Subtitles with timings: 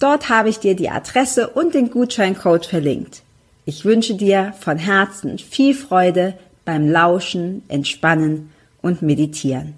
[0.00, 3.22] Dort habe ich dir die Adresse und den Gutscheincode verlinkt.
[3.64, 9.74] Ich wünsche dir von Herzen viel Freude beim Lauschen, Entspannen und Meditieren.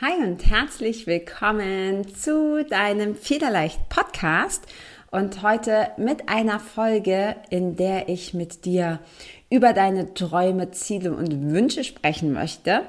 [0.00, 4.66] Hi und herzlich willkommen zu deinem Federleicht Podcast
[5.12, 8.98] und heute mit einer Folge, in der ich mit dir
[9.50, 12.82] über deine Träume, Ziele und Wünsche sprechen möchte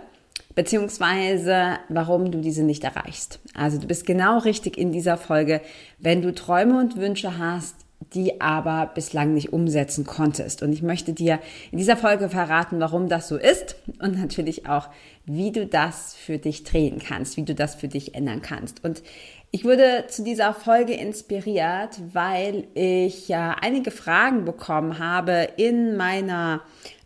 [0.56, 3.40] beziehungsweise warum du diese nicht erreichst.
[3.54, 5.62] Also du bist genau richtig in dieser Folge,
[6.00, 7.76] wenn du Träume und Wünsche hast,
[8.14, 10.62] die aber bislang nicht umsetzen konntest.
[10.62, 11.40] Und ich möchte dir
[11.72, 14.90] in dieser Folge verraten, warum das so ist und natürlich auch,
[15.26, 18.84] wie du das für dich drehen kannst, wie du das für dich ändern kannst.
[18.84, 19.02] Und
[19.52, 26.62] ich wurde zu dieser Folge inspiriert, weil ich ja einige Fragen bekommen habe in meiner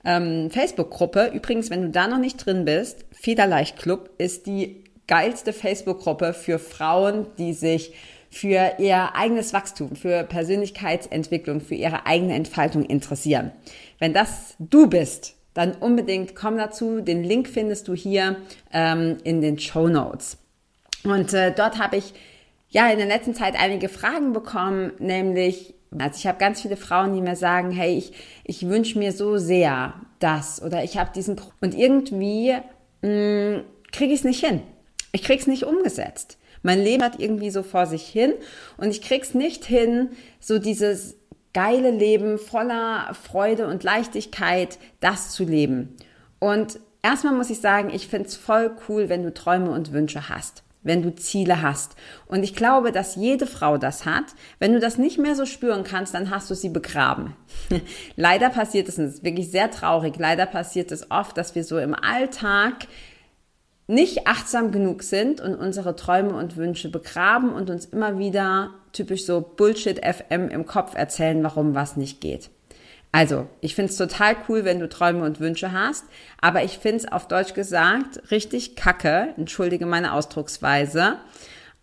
[0.05, 1.31] ähm, Facebook-Gruppe.
[1.33, 6.59] Übrigens, wenn du da noch nicht drin bist, Federleicht Club ist die geilste Facebook-Gruppe für
[6.59, 7.94] Frauen, die sich
[8.30, 13.52] für ihr eigenes Wachstum, für Persönlichkeitsentwicklung, für ihre eigene Entfaltung interessieren.
[13.98, 17.02] Wenn das du bist, dann unbedingt komm dazu.
[17.02, 18.37] Den Link findest du hier
[18.71, 20.37] ähm, in den Show Notes.
[21.04, 22.14] Und äh, dort habe ich
[22.70, 27.14] ja in der letzten Zeit einige Fragen bekommen, nämlich also ich habe ganz viele Frauen,
[27.14, 28.14] die mir sagen, hey, ich,
[28.44, 32.55] ich wünsche mir so sehr das oder ich habe diesen und irgendwie
[33.02, 33.61] mm,
[33.92, 34.61] kriege ich es nicht hin.
[35.11, 36.38] Ich kriege es nicht umgesetzt.
[36.61, 38.33] Mein Leben hat irgendwie so vor sich hin
[38.78, 41.16] und ich krieg's nicht hin, so dieses
[41.54, 45.95] geile Leben voller Freude und Leichtigkeit, das zu leben.
[46.38, 50.64] Und erstmal muss ich sagen, ich find's voll cool, wenn du Träume und Wünsche hast
[50.82, 51.95] wenn du Ziele hast.
[52.28, 54.26] Und ich glaube, dass jede Frau das hat.
[54.60, 57.36] Wenn du das nicht mehr so spüren kannst, dann hast du sie begraben.
[58.16, 61.64] leider passiert es, und das ist wirklich sehr traurig, leider passiert es oft, dass wir
[61.64, 62.88] so im Alltag
[63.88, 69.26] nicht achtsam genug sind und unsere Träume und Wünsche begraben und uns immer wieder typisch
[69.26, 72.52] so Bullshit FM im Kopf erzählen, warum was nicht geht.
[73.11, 76.05] Also, ich find's total cool, wenn du Träume und Wünsche hast,
[76.42, 81.17] aber ich find's auf Deutsch gesagt richtig kacke, entschuldige meine Ausdrucksweise,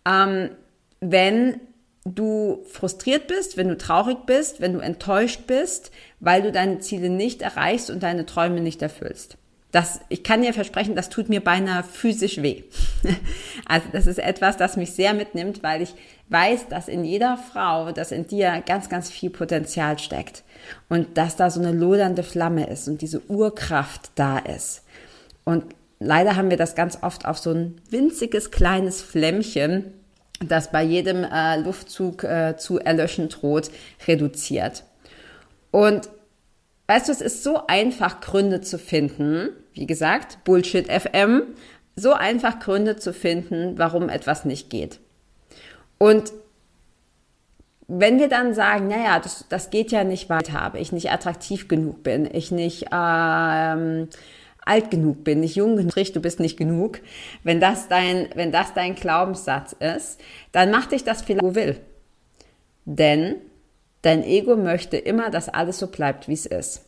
[0.05, 0.51] ähm,
[1.01, 1.59] wenn
[2.05, 7.09] du frustriert bist, wenn du traurig bist, wenn du enttäuscht bist, weil du deine Ziele
[7.09, 9.37] nicht erreichst und deine Träume nicht erfüllst.
[9.71, 12.63] Das, ich kann dir versprechen, das tut mir beinahe physisch weh.
[13.65, 15.93] Also das ist etwas, das mich sehr mitnimmt, weil ich
[16.29, 20.43] weiß, dass in jeder Frau, dass in dir ganz, ganz viel Potenzial steckt
[20.89, 24.83] und dass da so eine lodernde Flamme ist und diese Urkraft da ist.
[25.45, 25.63] Und
[25.99, 29.93] leider haben wir das ganz oft auf so ein winziges kleines Flämmchen,
[30.39, 33.71] das bei jedem äh, Luftzug äh, zu erlöschen droht,
[34.07, 34.83] reduziert.
[35.71, 36.09] Und
[36.87, 39.49] Weißt du, es ist so einfach, Gründe zu finden.
[39.73, 41.43] Wie gesagt, Bullshit FM.
[41.97, 44.99] So einfach Gründe zu finden, warum etwas nicht geht.
[45.97, 46.33] Und
[47.87, 52.03] wenn wir dann sagen, naja, das, das geht ja nicht weiter, ich nicht attraktiv genug
[52.03, 54.09] bin, ich nicht ähm,
[54.65, 56.99] alt genug bin, nicht jung genug, du bist nicht genug,
[57.43, 60.19] wenn das dein, wenn das dein Glaubenssatz ist,
[60.51, 61.79] dann macht dich das vielleicht, wo will.
[62.83, 63.37] Denn
[64.07, 66.85] Dein Ego möchte immer, dass alles so bleibt, wie es ist.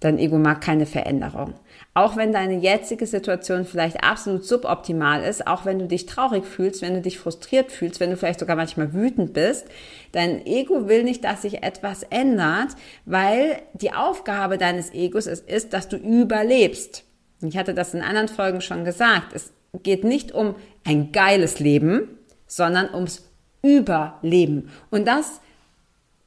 [0.00, 1.54] Dein Ego mag keine Veränderung.
[1.96, 6.82] Auch wenn deine jetzige Situation vielleicht absolut suboptimal ist, auch wenn du dich traurig fühlst,
[6.82, 9.64] wenn du dich frustriert fühlst, wenn du vielleicht sogar manchmal wütend bist,
[10.12, 12.72] dein Ego will nicht, dass sich etwas ändert,
[13.06, 17.02] weil die Aufgabe deines Egos ist, ist dass du überlebst.
[17.40, 19.32] Ich hatte das in anderen Folgen schon gesagt.
[19.32, 20.54] Es geht nicht um
[20.84, 23.24] ein geiles Leben, sondern ums
[23.62, 24.68] Überleben.
[24.90, 25.40] Und das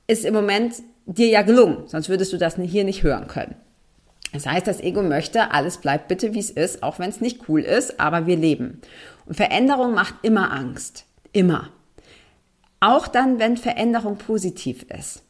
[0.07, 3.55] ist im Moment dir ja gelungen, sonst würdest du das hier nicht hören können.
[4.31, 7.49] Das heißt, das Ego möchte, alles bleibt bitte wie es ist, auch wenn es nicht
[7.49, 8.81] cool ist, aber wir leben.
[9.25, 11.05] Und Veränderung macht immer Angst.
[11.31, 11.69] Immer.
[12.79, 15.23] Auch dann, wenn Veränderung positiv ist.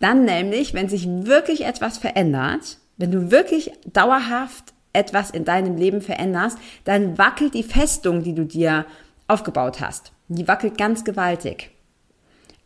[0.00, 6.00] Dann nämlich, wenn sich wirklich etwas verändert, wenn du wirklich dauerhaft etwas in deinem Leben
[6.00, 8.86] veränderst, dann wackelt die Festung, die du dir
[9.28, 10.12] aufgebaut hast.
[10.28, 11.70] Die wackelt ganz gewaltig.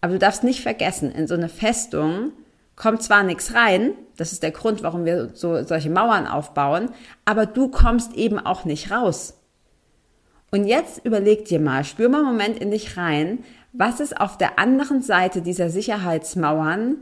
[0.01, 2.33] Aber du darfst nicht vergessen, in so eine Festung
[2.81, 6.89] kommt zwar nichts rein, das ist der Grund, warum wir so solche Mauern aufbauen,
[7.27, 9.35] aber du kommst eben auch nicht raus.
[10.51, 13.45] Und jetzt überleg dir mal, spür mal einen Moment in dich rein,
[13.75, 16.97] was es auf der anderen Seite dieser Sicherheitsmauern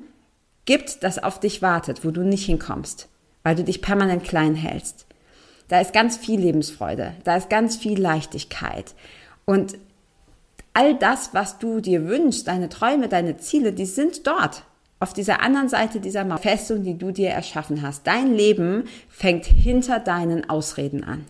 [0.64, 3.08] gibt, das auf dich wartet, wo du nicht hinkommst,
[3.44, 5.06] weil du dich permanent klein hältst.
[5.69, 8.96] Da ist ganz viel Lebensfreude, da ist ganz viel Leichtigkeit.
[9.44, 9.78] Und
[10.75, 14.64] all das, was du dir wünschst, deine Träume, deine Ziele, die sind dort.
[15.00, 18.06] Auf dieser anderen Seite dieser Festung, die du dir erschaffen hast.
[18.06, 21.25] Dein Leben fängt hinter deinen Ausreden an.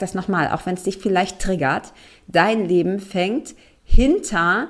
[0.00, 1.92] Das nochmal, auch wenn es dich vielleicht triggert.
[2.26, 3.54] Dein Leben fängt
[3.84, 4.68] hinter,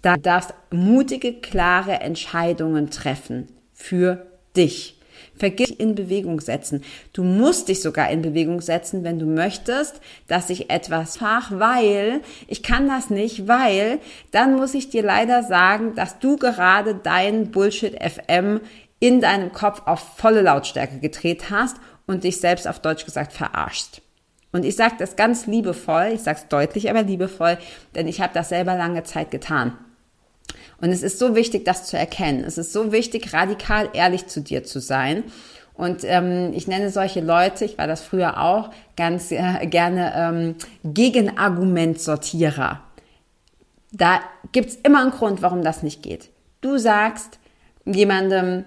[0.00, 4.26] da darfst mutige, klare Entscheidungen treffen für
[4.56, 4.95] dich.
[5.36, 6.82] Vergiss in Bewegung setzen.
[7.12, 12.20] Du musst dich sogar in Bewegung setzen, wenn du möchtest, dass ich etwas fach, weil
[12.48, 13.98] ich kann das nicht, weil
[14.30, 18.60] dann muss ich dir leider sagen, dass du gerade dein Bullshit FM
[18.98, 24.00] in deinem Kopf auf volle Lautstärke gedreht hast und dich selbst auf Deutsch gesagt verarschst.
[24.52, 27.58] Und ich sage das ganz liebevoll, ich sage es deutlich, aber liebevoll,
[27.94, 29.76] denn ich habe das selber lange Zeit getan.
[30.80, 32.44] Und es ist so wichtig, das zu erkennen.
[32.44, 35.24] Es ist so wichtig, radikal ehrlich zu dir zu sein.
[35.74, 40.54] Und ähm, ich nenne solche Leute, ich war das früher auch, ganz äh, gerne ähm,
[40.84, 42.80] Gegenargumentsortierer.
[43.92, 44.20] Da
[44.52, 46.30] gibt's immer einen Grund, warum das nicht geht.
[46.60, 47.38] Du sagst
[47.84, 48.64] jemandem,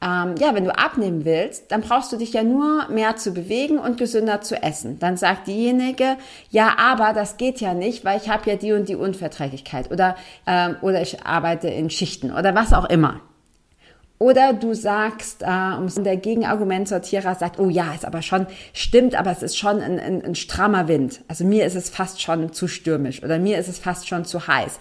[0.00, 3.78] ähm, ja, wenn du abnehmen willst, dann brauchst du dich ja nur mehr zu bewegen
[3.78, 4.98] und gesünder zu essen.
[5.00, 6.16] Dann sagt diejenige,
[6.50, 10.14] ja, aber das geht ja nicht, weil ich habe ja die und die Unverträglichkeit oder,
[10.46, 13.20] ähm, oder ich arbeite in Schichten oder was auch immer.
[14.20, 19.42] Oder du sagst, äh, der Gegenargumentsortierer sagt, oh ja, ist aber schon, stimmt, aber es
[19.42, 21.22] ist schon ein, ein, ein strammer Wind.
[21.28, 24.46] Also mir ist es fast schon zu stürmisch oder mir ist es fast schon zu
[24.46, 24.78] heiß.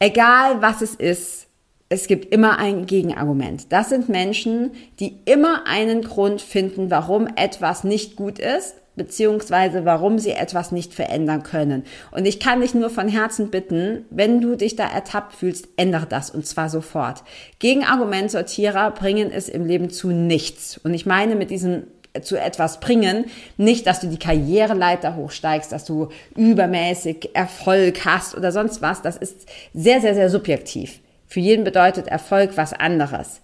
[0.00, 1.47] Egal was es ist,
[1.90, 3.72] es gibt immer ein Gegenargument.
[3.72, 10.18] Das sind Menschen, die immer einen Grund finden, warum etwas nicht gut ist, beziehungsweise warum
[10.18, 11.84] sie etwas nicht verändern können.
[12.10, 16.06] Und ich kann dich nur von Herzen bitten, wenn du dich da ertappt fühlst, ändere
[16.06, 17.22] das und zwar sofort.
[17.58, 20.78] Gegenargumentsortierer bringen es im Leben zu nichts.
[20.78, 21.84] Und ich meine mit diesem
[22.20, 23.26] zu etwas bringen.
[23.58, 29.02] Nicht, dass du die Karriereleiter hochsteigst, dass du übermäßig Erfolg hast oder sonst was.
[29.02, 30.98] Das ist sehr, sehr, sehr subjektiv.
[31.28, 33.42] Für jeden bedeutet Erfolg was anderes.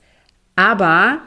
[0.56, 1.18] Aber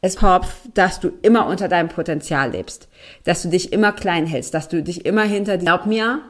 [0.00, 2.88] es hofft, dass du immer unter deinem Potenzial lebst,
[3.24, 6.22] dass du dich immer klein hältst, dass du dich immer hinter, glaub mir,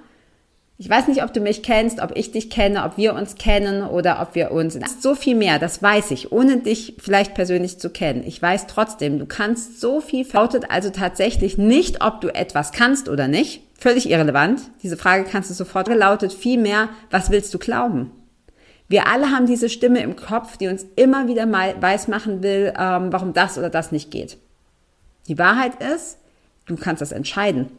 [0.78, 3.82] ich weiß nicht, ob du mich kennst, ob ich dich kenne, ob wir uns kennen
[3.84, 4.76] oder ob wir uns.
[4.76, 8.24] Das ist so viel mehr, das weiß ich, ohne dich vielleicht persönlich zu kennen.
[8.26, 10.26] Ich weiß trotzdem, du kannst so viel.
[10.32, 13.62] Lautet also tatsächlich nicht, ob du etwas kannst oder nicht.
[13.78, 14.60] Völlig irrelevant.
[14.82, 15.86] Diese Frage kannst du sofort.
[15.86, 18.10] Lautet vielmehr, was willst du glauben?
[18.92, 23.10] Wir alle haben diese Stimme im Kopf, die uns immer wieder mal weismachen will, ähm,
[23.10, 24.36] warum das oder das nicht geht.
[25.28, 26.18] Die Wahrheit ist,
[26.66, 27.70] du kannst das entscheiden.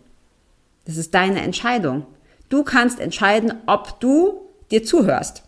[0.85, 2.07] Das ist deine Entscheidung.
[2.49, 5.43] Du kannst entscheiden, ob du dir zuhörst.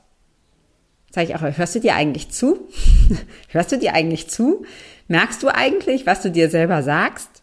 [1.10, 2.68] Sag ich auch, hörst du dir eigentlich zu?
[3.50, 4.68] hörst du dir eigentlich zu?
[5.08, 7.42] Merkst du eigentlich, was du dir selber sagst?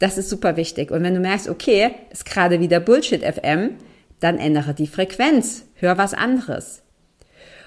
[0.00, 0.90] Das ist super wichtig.
[0.90, 3.76] Und wenn du merkst, okay, ist gerade wieder Bullshit FM,
[4.18, 5.66] dann ändere die Frequenz.
[5.74, 6.83] Hör was anderes.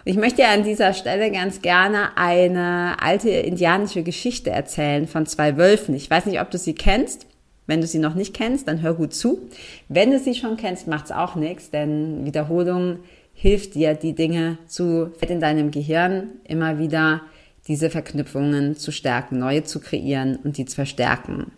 [0.08, 5.58] Ich möchte ja an dieser Stelle ganz gerne eine alte indianische Geschichte erzählen von zwei
[5.58, 5.94] Wölfen.
[5.96, 7.26] Ich weiß nicht, ob du sie kennst.
[7.66, 9.50] Wenn du sie noch nicht kennst, dann hör gut zu.
[9.90, 13.00] Wenn du sie schon kennst, macht's auch nichts, denn Wiederholung
[13.34, 17.24] hilft dir, die Dinge zu in deinem Gehirn immer wieder
[17.68, 21.52] diese Verknüpfungen zu stärken, neue zu kreieren und die zu verstärken.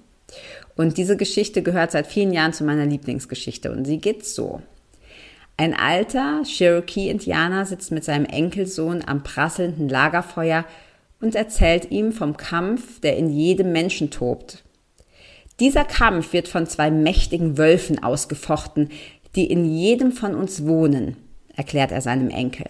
[0.75, 4.59] Und diese Geschichte gehört seit vielen Jahren zu meiner Lieblingsgeschichte und sie geht so.
[5.59, 10.63] Ein alter Cherokee-Indianer sitzt mit seinem Enkelsohn am prasselnden Lagerfeuer
[11.19, 14.63] und erzählt ihm vom Kampf, der in jedem Menschen tobt.
[15.59, 18.87] Dieser Kampf wird von zwei mächtigen Wölfen ausgefochten,
[19.35, 21.17] die in jedem von uns wohnen,
[21.53, 22.67] erklärt er seinem Enkel.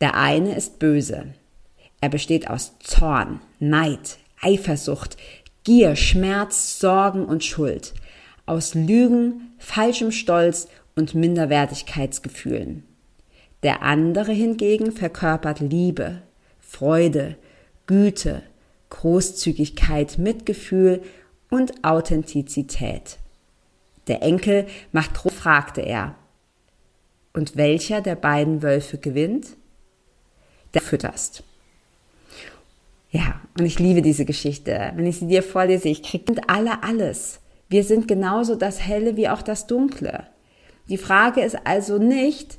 [0.00, 1.26] Der eine ist böse.
[2.00, 5.16] Er besteht aus Zorn, Neid, Eifersucht,
[5.62, 7.94] Gier, Schmerz, Sorgen und Schuld,
[8.44, 12.84] aus Lügen, falschem Stolz und Minderwertigkeitsgefühlen.
[13.62, 16.22] Der andere hingegen verkörpert Liebe,
[16.60, 17.36] Freude,
[17.86, 18.42] Güte,
[18.90, 21.02] Großzügigkeit, Mitgefühl
[21.50, 23.18] und Authentizität.
[24.08, 26.16] Der Enkel macht groß, fragte er.
[27.32, 29.56] Und welcher der beiden Wölfe gewinnt?
[30.74, 31.44] Der fütterst.
[33.10, 34.92] Ja, und ich liebe diese Geschichte.
[34.94, 37.40] Wenn ich sie dir vorlese, ich kriege alle alles.
[37.68, 40.26] Wir sind genauso das Helle wie auch das Dunkle.
[40.92, 42.58] Die Frage ist also nicht,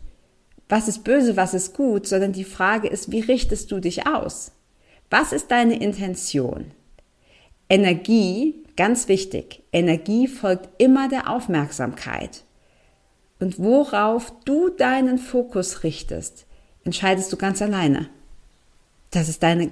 [0.68, 4.54] was ist böse, was ist gut, sondern die Frage ist, wie richtest du dich aus?
[5.12, 6.72] Was ist deine Intention?
[7.70, 12.44] Energie, ganz wichtig, Energie folgt immer der Aufmerksamkeit.
[13.40, 16.48] Und worauf du deinen Fokus richtest,
[16.86, 18.10] entscheidest du ganz alleine.
[19.12, 19.70] Das ist deine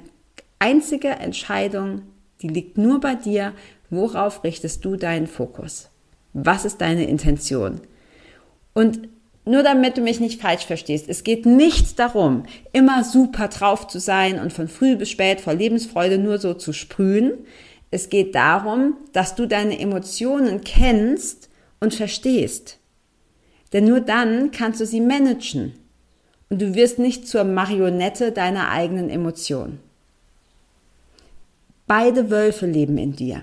[0.60, 2.04] einzige Entscheidung,
[2.44, 3.54] die liegt nur bei dir.
[3.90, 5.90] Worauf richtest du deinen Fokus?
[6.34, 7.82] Was ist deine Intention?
[8.74, 9.10] Und
[9.44, 14.00] nur damit du mich nicht falsch verstehst, es geht nicht darum, immer super drauf zu
[14.00, 17.34] sein und von früh bis spät vor Lebensfreude nur so zu sprühen.
[17.90, 21.50] Es geht darum, dass du deine Emotionen kennst
[21.80, 22.78] und verstehst.
[23.74, 25.74] Denn nur dann kannst du sie managen.
[26.50, 29.80] Und du wirst nicht zur Marionette deiner eigenen Emotionen.
[31.88, 33.42] Beide Wölfe leben in dir.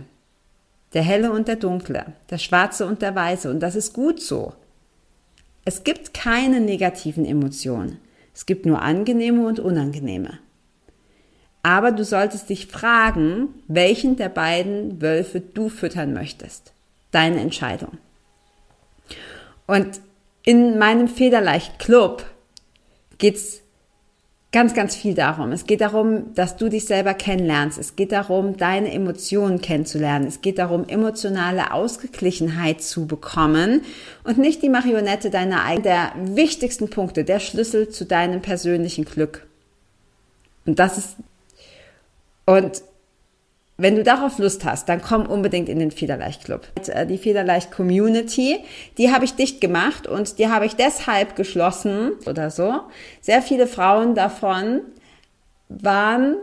[0.94, 3.50] Der helle und der dunkle, der schwarze und der weiße.
[3.50, 4.52] Und das ist gut so.
[5.68, 7.98] Es gibt keine negativen Emotionen.
[8.34, 10.38] Es gibt nur angenehme und unangenehme.
[11.62, 16.72] Aber du solltest dich fragen, welchen der beiden Wölfe du füttern möchtest.
[17.10, 17.98] Deine Entscheidung.
[19.66, 20.00] Und
[20.42, 22.24] in meinem Federleicht Club
[23.18, 23.60] geht's
[24.50, 25.52] ganz, ganz viel darum.
[25.52, 27.78] Es geht darum, dass du dich selber kennenlernst.
[27.78, 30.26] Es geht darum, deine Emotionen kennenzulernen.
[30.26, 33.82] Es geht darum, emotionale Ausgeglichenheit zu bekommen
[34.24, 39.46] und nicht die Marionette deiner eigenen, der wichtigsten Punkte, der Schlüssel zu deinem persönlichen Glück.
[40.64, 41.16] Und das ist,
[42.46, 42.82] und
[43.80, 46.66] wenn du darauf Lust hast, dann komm unbedingt in den Federleicht Club.
[46.88, 48.58] Äh, die Federleicht Community,
[48.98, 52.80] die habe ich dicht gemacht und die habe ich deshalb geschlossen oder so.
[53.20, 54.80] Sehr viele Frauen davon
[55.68, 56.34] waren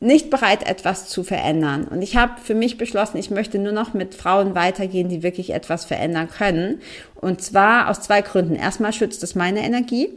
[0.00, 1.84] nicht bereit, etwas zu verändern.
[1.84, 5.50] Und ich habe für mich beschlossen, ich möchte nur noch mit Frauen weitergehen, die wirklich
[5.50, 6.80] etwas verändern können.
[7.16, 8.54] Und zwar aus zwei Gründen.
[8.54, 10.08] Erstmal schützt es meine Energie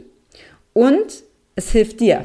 [0.72, 1.24] und
[1.54, 2.24] es hilft dir.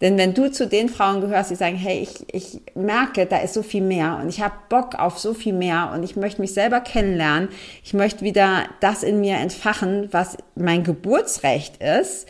[0.00, 3.54] Denn wenn du zu den Frauen gehörst, die sagen, hey, ich, ich merke, da ist
[3.54, 6.54] so viel mehr und ich habe Bock auf so viel mehr und ich möchte mich
[6.54, 7.50] selber kennenlernen,
[7.84, 12.26] ich möchte wieder das in mir entfachen, was mein Geburtsrecht ist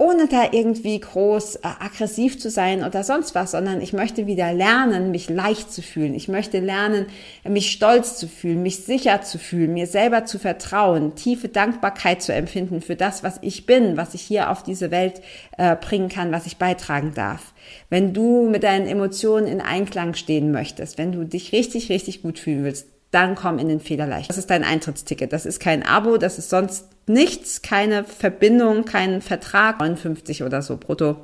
[0.00, 4.50] ohne da irgendwie groß äh, aggressiv zu sein oder sonst was, sondern ich möchte wieder
[4.54, 6.14] lernen, mich leicht zu fühlen.
[6.14, 7.04] Ich möchte lernen,
[7.44, 12.32] mich stolz zu fühlen, mich sicher zu fühlen, mir selber zu vertrauen, tiefe Dankbarkeit zu
[12.32, 15.20] empfinden für das, was ich bin, was ich hier auf diese Welt
[15.58, 17.52] äh, bringen kann, was ich beitragen darf.
[17.90, 22.38] Wenn du mit deinen Emotionen in Einklang stehen möchtest, wenn du dich richtig, richtig gut
[22.38, 24.30] fühlen willst, dann komm in den Federleicht.
[24.30, 25.32] Das ist dein Eintrittsticket.
[25.32, 30.76] Das ist kein Abo, das ist sonst nichts, keine Verbindung, kein Vertrag, 59 oder so
[30.76, 31.16] brutto.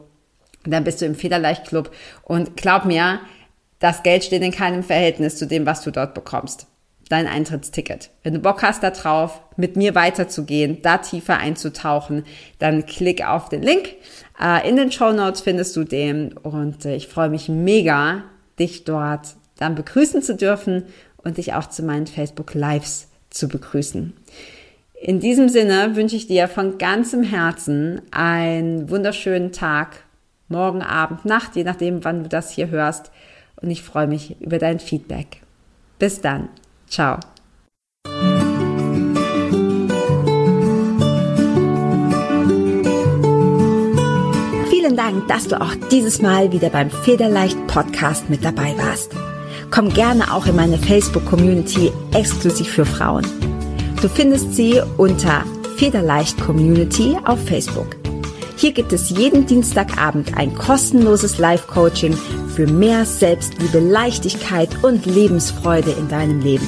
[0.65, 1.93] Dann bist du im Federleicht-Club
[2.25, 3.21] und glaub mir,
[3.79, 6.67] das Geld steht in keinem Verhältnis zu dem, was du dort bekommst.
[7.09, 8.11] Dein Eintrittsticket.
[8.25, 12.25] Wenn du Bock hast da drauf, mit mir weiterzugehen, da tiefer einzutauchen,
[12.59, 13.95] dann klick auf den Link.
[14.43, 18.25] Äh, in den Show Notes findest du den und äh, ich freue mich mega,
[18.59, 20.87] dich dort dann begrüßen zu dürfen
[21.27, 24.15] und dich auch zu meinen Facebook Lives zu begrüßen.
[24.95, 30.05] In diesem Sinne wünsche ich dir von ganzem Herzen einen wunderschönen Tag,
[30.49, 33.11] morgen Abend, Nacht, je nachdem, wann du das hier hörst.
[33.61, 35.43] Und ich freue mich über dein Feedback.
[35.99, 36.49] Bis dann.
[36.89, 37.19] Ciao.
[44.71, 49.13] Vielen Dank, dass du auch dieses Mal wieder beim Federleicht Podcast mit dabei warst.
[49.71, 53.27] Komm gerne auch in meine Facebook-Community exklusiv für Frauen.
[54.01, 55.45] Du findest sie unter
[55.77, 57.97] Federleicht Community auf Facebook.
[58.57, 62.17] Hier gibt es jeden Dienstagabend ein kostenloses Live-Coaching
[62.55, 66.67] für mehr Selbstliebe, Leichtigkeit und Lebensfreude in deinem Leben.